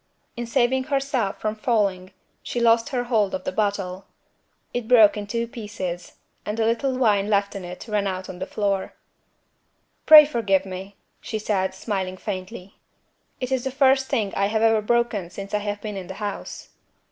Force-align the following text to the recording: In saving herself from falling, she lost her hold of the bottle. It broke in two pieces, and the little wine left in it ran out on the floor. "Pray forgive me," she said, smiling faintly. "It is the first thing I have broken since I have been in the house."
In 0.35 0.47
saving 0.47 0.85
herself 0.85 1.39
from 1.39 1.53
falling, 1.53 2.11
she 2.41 2.59
lost 2.59 2.89
her 2.89 3.03
hold 3.03 3.35
of 3.35 3.43
the 3.43 3.51
bottle. 3.51 4.07
It 4.73 4.87
broke 4.87 5.15
in 5.15 5.27
two 5.27 5.47
pieces, 5.47 6.13
and 6.43 6.57
the 6.57 6.65
little 6.65 6.97
wine 6.97 7.29
left 7.29 7.55
in 7.55 7.63
it 7.63 7.87
ran 7.87 8.07
out 8.07 8.27
on 8.27 8.39
the 8.39 8.47
floor. 8.47 8.95
"Pray 10.07 10.25
forgive 10.25 10.65
me," 10.65 10.95
she 11.21 11.37
said, 11.37 11.75
smiling 11.75 12.17
faintly. 12.17 12.79
"It 13.39 13.51
is 13.51 13.63
the 13.63 13.69
first 13.69 14.07
thing 14.07 14.33
I 14.33 14.47
have 14.47 14.87
broken 14.87 15.29
since 15.29 15.53
I 15.53 15.59
have 15.59 15.81
been 15.81 15.97
in 15.97 16.07
the 16.07 16.15
house." 16.15 16.69